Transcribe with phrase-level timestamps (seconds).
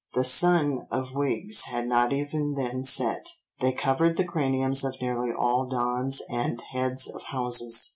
[0.15, 5.31] The sun of wigs had not even then set; they covered the craniums of nearly
[5.31, 7.89] all dons and heads of houses.